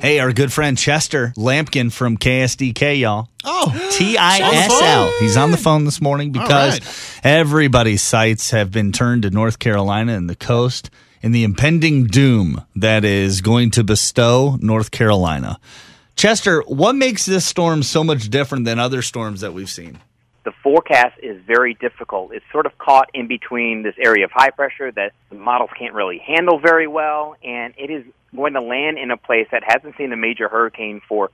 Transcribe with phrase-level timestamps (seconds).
[0.00, 3.28] Hey, our good friend Chester Lampkin from KSDK, y'all.
[3.42, 3.66] Oh,
[3.98, 5.18] TISL.
[5.18, 7.20] He's on the phone this morning because right.
[7.24, 10.88] everybody's sights have been turned to North Carolina and the coast
[11.20, 15.58] in the impending doom that is going to bestow North Carolina.
[16.14, 19.98] Chester, what makes this storm so much different than other storms that we've seen?
[20.44, 22.32] The forecast is very difficult.
[22.32, 25.94] It's sort of caught in between this area of high pressure that the models can't
[25.94, 29.96] really handle very well, and it is going to land in a place that hasn't
[29.96, 31.30] seen a major hurricane for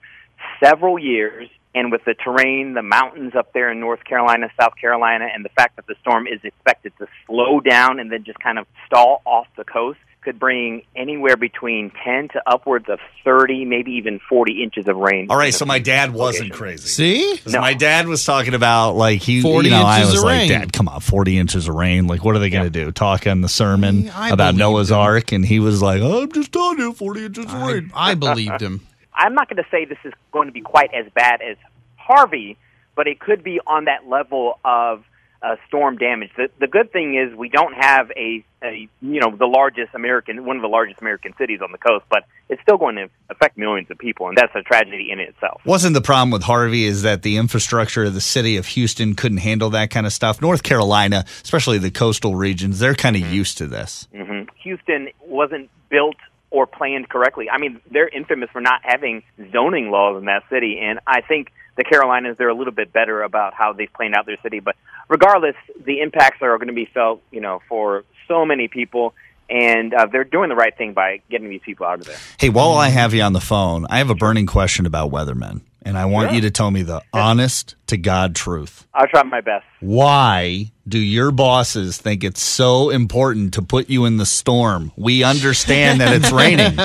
[0.62, 1.48] several years.
[1.76, 5.48] And with the terrain, the mountains up there in North Carolina, South Carolina, and the
[5.48, 9.22] fact that the storm is expected to slow down and then just kind of stall
[9.24, 14.62] off the coast, could bring anywhere between 10 to upwards of 30, maybe even 40
[14.62, 15.26] inches of rain.
[15.30, 16.56] All right, so my dad wasn't location.
[16.56, 16.88] crazy.
[16.88, 17.40] See?
[17.46, 17.60] No.
[17.60, 20.38] My dad was talking about like he, 40 you know, I inches was of like,
[20.38, 20.48] rain.
[20.48, 22.06] Dad, come on, forty inches of rain.
[22.06, 22.90] Like, what are they going to do?
[22.90, 24.98] Talk in the sermon I about believed Noah's him.
[24.98, 27.92] Ark, and he was like, oh, I'm just telling you, forty inches of I, rain.
[27.94, 28.86] I believed him.
[29.14, 31.56] I'm not going to say this is going to be quite as bad as
[31.96, 32.56] Harvey,
[32.96, 35.04] but it could be on that level of
[35.44, 36.30] uh, storm damage.
[36.36, 40.44] The, the good thing is we don't have a, a, you know, the largest American,
[40.46, 43.58] one of the largest American cities on the coast, but it's still going to affect
[43.58, 45.60] millions of people, and that's a tragedy in itself.
[45.66, 49.38] Wasn't the problem with Harvey is that the infrastructure of the city of Houston couldn't
[49.38, 50.40] handle that kind of stuff?
[50.40, 53.34] North Carolina, especially the coastal regions, they're kind of Mm-hmm.
[53.34, 54.08] used to this.
[54.16, 56.16] hmm Houston wasn't built
[56.50, 57.50] or planned correctly.
[57.50, 61.52] I mean, they're infamous for not having zoning laws in that city, and I think
[61.76, 64.60] the Carolinas they're a little bit better about how they've planned out their city.
[64.60, 64.76] But
[65.08, 69.14] regardless, the impacts are going to be felt, you know, for so many people,
[69.50, 72.16] and uh, they're doing the right thing by getting these people out of there.
[72.38, 75.60] Hey, while I have you on the phone, I have a burning question about weathermen,
[75.82, 78.86] and I want you to tell me the honest to God truth.
[78.94, 79.66] I'll try my best.
[79.80, 84.92] Why do your bosses think it's so important to put you in the storm?
[84.96, 86.78] We understand that it's raining.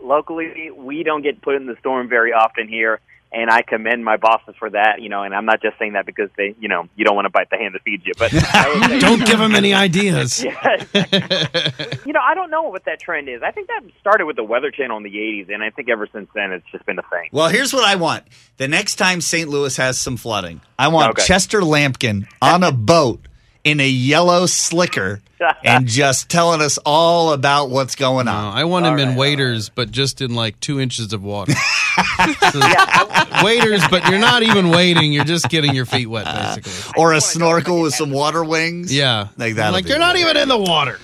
[0.00, 3.00] Locally, we don't get put in the storm very often here.
[3.30, 5.22] And I commend my bosses for that, you know.
[5.22, 7.50] And I'm not just saying that because they, you know, you don't want to bite
[7.50, 8.14] the hand that feeds you.
[8.18, 10.42] But say- Don't give them any ideas.
[10.94, 11.02] Yeah.
[12.06, 13.42] you know, I don't know what that trend is.
[13.42, 16.08] I think that started with the Weather Channel in the 80s, and I think ever
[16.12, 17.28] since then it's just been a thing.
[17.32, 18.24] Well, here's what I want.
[18.56, 19.48] The next time St.
[19.48, 21.24] Louis has some flooding, I want Okay.
[21.26, 23.20] Chester Lampkin on a boat
[23.70, 25.20] in a yellow slicker
[25.64, 28.56] and just telling us all about what's going No, on.
[28.56, 31.52] I want him All in right, waders, but just in like two inches of water.
[32.52, 32.60] So,
[33.42, 36.92] waders, but you're not even wading; you're just getting your feet wet, basically.
[36.96, 38.94] Or a snorkel with some water wings.
[38.94, 39.72] Yeah, Like that.
[39.72, 40.98] Like you're not even in the water.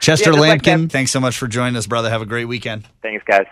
[0.00, 2.08] Chester Yeah, just like Lampkin, thanks so much for joining us, brother.
[2.08, 2.88] Have a great weekend.
[3.02, 3.46] Thanks, guys.